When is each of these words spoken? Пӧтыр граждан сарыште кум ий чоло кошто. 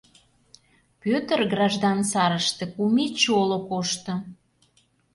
Пӧтыр 1.01 1.39
граждан 1.53 1.99
сарыште 2.11 2.63
кум 2.73 2.95
ий 3.03 3.11
чоло 3.21 3.57
кошто. 3.69 4.13